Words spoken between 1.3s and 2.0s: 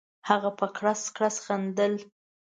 خندل.